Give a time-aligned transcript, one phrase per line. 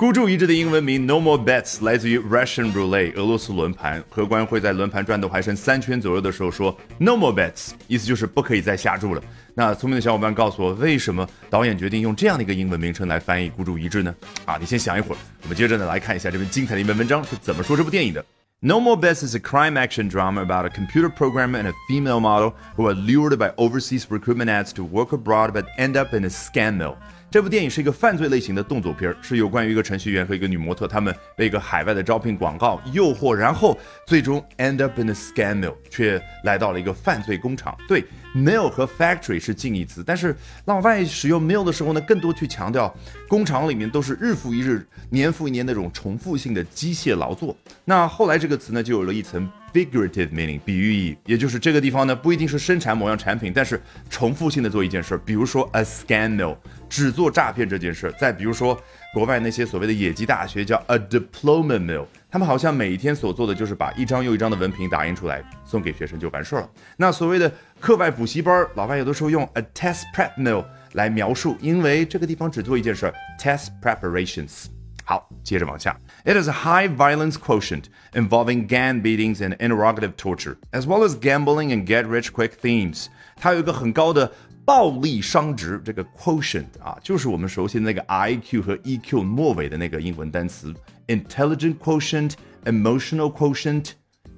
[0.00, 4.02] 孤注一掷的英文名 No More Bets 来自于 Russian Roulette 俄罗斯轮盘。
[4.08, 9.22] 荷官会在轮盘转动还剩三圈左右的时候说 No more bets，意思就是不可以再下注了。
[9.52, 14.14] 那聪明的小伙伴告诉我，为什么导演决定用这样的一个英文名称来翻译孤注一掷呢？
[14.46, 18.24] 啊，你先想一会儿，我们接着呢来看一下这篇精彩的一篇文章是怎么说这部电影的。
[18.60, 22.54] No More Bets is a crime action drama about a computer programmer and a female model
[22.74, 26.30] who are lured by overseas recruitment ads to work abroad but end up in a
[26.30, 26.96] scam mill.
[27.30, 37.72] 这部电影是一个犯罪类型的动作片，是有关于一个程序员和一个女模特，他们被一个海外的招聘广告诱惑，然后最终 end up in a scam mill，却来到了一个犯罪工厂。
[37.86, 38.04] 对
[38.34, 42.92] ，mill 和 factory 是近义词，但是老外使用 mill 的时候呢，更多去强调
[43.28, 47.56] 工厂里面都是日复一日、年复一年那种重复性的机械劳作。
[47.84, 49.48] 那后来这个词呢，就有了一层。
[49.72, 56.56] Figurative meaning，比喻意义，也就是这个地方呢，不一定是生产某样产品，但是重复性的做一件事儿，比如说 a scandal，
[56.90, 58.12] 只做诈骗这件事儿。
[58.20, 58.78] 再比如说，
[59.14, 66.70] 国外那些所谓的野鸡大学叫 a diploma mill，他们好像每一天所做的就是把一张又一张的文凭打印出来送给学生就完事儿了。
[66.96, 74.66] 那所谓的课外补习班，老外有的时候用 a test prep mill 来描述，因为这个地方只做一件事儿，test preparations。
[75.04, 75.96] 好，接着往下。
[76.24, 81.72] It has a high violence quotient involving gang beatings and interrogative torture, as well as gambling
[81.72, 83.06] and get-rich-quick themes.
[83.36, 84.30] 它有一个很高的
[84.64, 90.72] 暴力伤值，这个 quotient 啊，就是我们熟悉的那个 IQ 和 EQ 末尾的那个英文单词
[91.08, 92.32] ，intelligent quotient,
[92.64, 93.92] emotional quotient。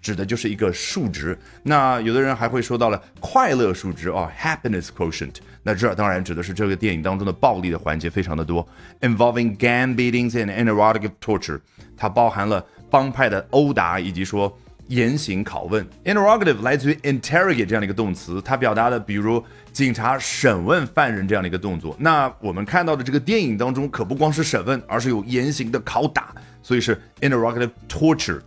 [0.00, 1.34] 指的就是一个数值。
[1.62, 5.36] 那有的人还会说到了快乐数值哦，happiness quotient。
[5.62, 8.68] 那这当然指的是这个电影当中的暴力的环节非常的多
[9.00, 11.58] ，involving gang beatings and anerotic torture。
[11.96, 14.54] 它包含了帮派的殴打以及说
[14.88, 15.86] 严刑拷问。
[16.04, 21.96] interrogative 来自于 interrogate 这样的一个动词，它表达的比如警察审问犯人这样的一个动作。
[21.98, 28.40] 那我们看到的这个电影当中可不光是审问，而是有严刑的拷打，所以是 interrogative torture。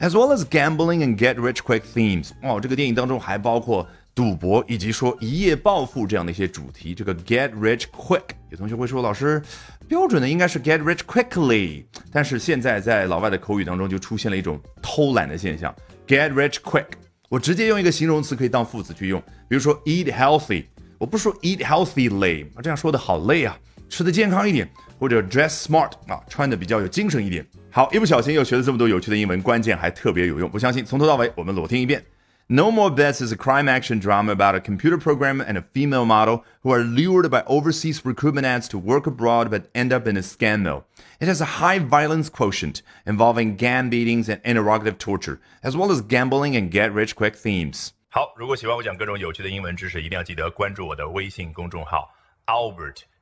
[0.00, 2.30] as well as gambling and get-rich-quick themes。
[2.42, 6.94] 哦，这个电影当中还包括赌博以及说一夜暴富这样的一些主题。
[6.94, 9.42] 这个 get rich quick，有同学会说，老师，
[9.88, 14.60] 标准的应该是 get rich quickly，但是现在在老外的口语当中就出现了一种
[14.96, 15.74] 偷懒的现象
[16.06, 16.86] ，get rich quick。
[17.28, 20.64] 我直接用一个形容词可以当副词去用，比如说 eat healthy，
[20.96, 23.54] 我不说 eat healthily，这样说的好累啊，
[23.90, 24.66] 吃的健康一点，
[24.98, 27.46] 或者 dress smart 啊，穿的比较有精神一点。
[27.70, 30.48] 好，一不小心又学了这么多有趣的英文，关键还特别有用。
[30.48, 32.02] 不相信，从头到尾我们裸听一遍。
[32.49, 36.43] No More Bets is a crime action drama about a computer programmer and a female model
[36.63, 40.21] who are lured by overseas recruitment ads to work abroad but end up in a
[40.21, 40.83] scam mill.
[41.21, 46.01] It has a high violence quotient involving gang beatings and interrogative torture, as well as
[46.01, 47.91] gambling and get rich quick themes.
[48.09, 52.13] 好，如果喜欢我讲各种有趣的英文知识，一定要记得关注我的微信公众号
[52.47, 53.03] Albert。